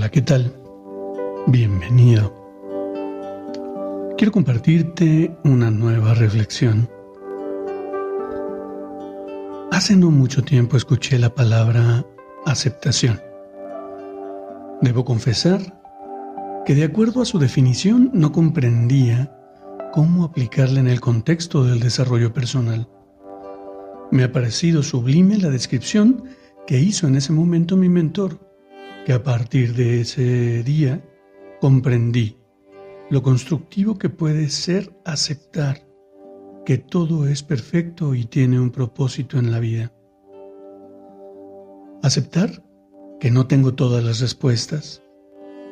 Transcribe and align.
Hola, 0.00 0.10
¿qué 0.10 0.22
tal? 0.22 0.50
Bienvenido. 1.48 2.34
Quiero 4.16 4.32
compartirte 4.32 5.36
una 5.44 5.70
nueva 5.70 6.14
reflexión. 6.14 6.88
Hace 9.70 9.96
no 9.96 10.10
mucho 10.10 10.40
tiempo 10.40 10.78
escuché 10.78 11.18
la 11.18 11.34
palabra 11.34 12.06
aceptación. 12.46 13.20
Debo 14.80 15.04
confesar 15.04 15.60
que 16.64 16.74
de 16.74 16.84
acuerdo 16.84 17.20
a 17.20 17.26
su 17.26 17.38
definición 17.38 18.10
no 18.14 18.32
comprendía 18.32 19.30
cómo 19.92 20.24
aplicarla 20.24 20.80
en 20.80 20.88
el 20.88 21.02
contexto 21.02 21.62
del 21.64 21.78
desarrollo 21.78 22.32
personal. 22.32 22.88
Me 24.10 24.24
ha 24.24 24.32
parecido 24.32 24.82
sublime 24.82 25.36
la 25.36 25.50
descripción 25.50 26.24
que 26.66 26.80
hizo 26.80 27.06
en 27.06 27.16
ese 27.16 27.34
momento 27.34 27.76
mi 27.76 27.90
mentor 27.90 28.49
que 29.04 29.12
a 29.12 29.22
partir 29.22 29.74
de 29.74 30.00
ese 30.00 30.62
día 30.62 31.02
comprendí 31.60 32.36
lo 33.10 33.22
constructivo 33.22 33.98
que 33.98 34.08
puede 34.08 34.48
ser 34.48 34.94
aceptar 35.04 35.86
que 36.64 36.78
todo 36.78 37.26
es 37.26 37.42
perfecto 37.42 38.14
y 38.14 38.24
tiene 38.24 38.60
un 38.60 38.70
propósito 38.70 39.38
en 39.38 39.50
la 39.50 39.58
vida. 39.58 39.92
Aceptar 42.02 42.64
que 43.18 43.30
no 43.30 43.46
tengo 43.46 43.74
todas 43.74 44.04
las 44.04 44.20
respuestas, 44.20 45.02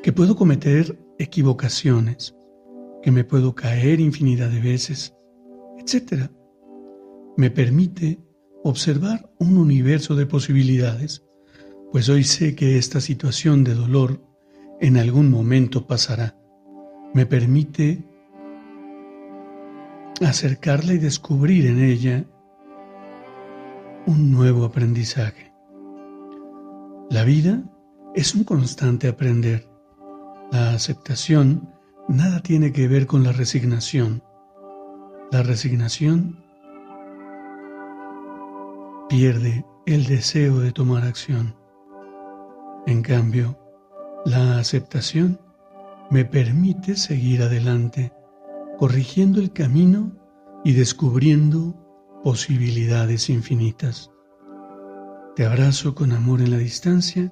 que 0.02 0.12
puedo 0.12 0.34
cometer 0.34 0.98
equivocaciones, 1.18 2.34
que 3.02 3.10
me 3.10 3.24
puedo 3.24 3.54
caer 3.54 4.00
infinidad 4.00 4.50
de 4.50 4.60
veces, 4.60 5.14
etc. 5.78 6.30
Me 7.36 7.50
permite 7.50 8.20
observar 8.64 9.30
un 9.38 9.56
universo 9.56 10.16
de 10.16 10.26
posibilidades 10.26 11.27
pues 11.92 12.08
hoy 12.08 12.24
sé 12.24 12.54
que 12.54 12.76
esta 12.76 13.00
situación 13.00 13.64
de 13.64 13.74
dolor 13.74 14.20
en 14.80 14.96
algún 14.96 15.30
momento 15.30 15.86
pasará. 15.86 16.36
Me 17.14 17.26
permite 17.26 18.04
acercarla 20.20 20.92
y 20.92 20.98
descubrir 20.98 21.66
en 21.66 21.82
ella 21.82 22.24
un 24.06 24.30
nuevo 24.30 24.64
aprendizaje. 24.64 25.52
La 27.10 27.24
vida 27.24 27.62
es 28.14 28.34
un 28.34 28.44
constante 28.44 29.08
aprender. 29.08 29.68
La 30.52 30.72
aceptación 30.72 31.72
nada 32.08 32.40
tiene 32.40 32.72
que 32.72 32.88
ver 32.88 33.06
con 33.06 33.22
la 33.22 33.32
resignación. 33.32 34.22
La 35.30 35.42
resignación 35.42 36.44
pierde 39.08 39.64
el 39.86 40.04
deseo 40.04 40.60
de 40.60 40.72
tomar 40.72 41.04
acción. 41.04 41.54
En 42.88 43.02
cambio, 43.02 43.58
la 44.24 44.58
aceptación 44.58 45.38
me 46.10 46.24
permite 46.24 46.96
seguir 46.96 47.42
adelante, 47.42 48.14
corrigiendo 48.78 49.40
el 49.40 49.52
camino 49.52 50.10
y 50.64 50.72
descubriendo 50.72 51.74
posibilidades 52.24 53.28
infinitas. 53.28 54.10
Te 55.36 55.44
abrazo 55.44 55.94
con 55.94 56.12
amor 56.12 56.40
en 56.40 56.50
la 56.50 56.56
distancia 56.56 57.30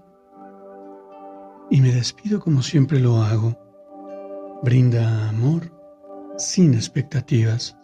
y 1.70 1.80
me 1.80 1.90
despido 1.90 2.38
como 2.38 2.60
siempre 2.60 3.00
lo 3.00 3.22
hago. 3.22 3.56
Brinda 4.62 5.26
amor 5.30 5.72
sin 6.36 6.74
expectativas. 6.74 7.78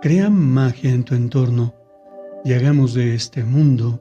Crea 0.00 0.30
magia 0.30 0.92
en 0.92 1.04
tu 1.04 1.14
entorno 1.14 1.74
y 2.42 2.54
hagamos 2.54 2.94
de 2.94 3.14
este 3.14 3.44
mundo 3.44 4.00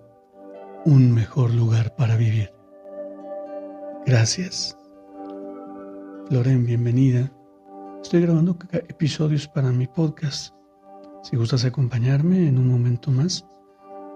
un 0.85 1.11
mejor 1.11 1.53
lugar 1.53 1.93
para 1.97 2.15
vivir. 2.15 2.55
Gracias. 4.05 4.77
Loren, 6.29 6.63
bienvenida. 6.63 7.31
Estoy 8.03 8.21
grabando 8.21 8.55
episodios 8.71 9.47
para 9.47 9.71
mi 9.71 9.87
podcast. 9.87 10.53
Si 11.23 11.35
gustas 11.35 11.65
acompañarme 11.65 12.47
en 12.47 12.59
un 12.59 12.67
momento 12.67 13.09
más, 13.09 13.47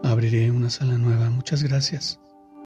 abriré 0.04 0.52
una 0.52 0.70
sala 0.70 1.00
nueva. 1.00 1.32
Muchas 1.32 1.64
gracias. 1.64 2.20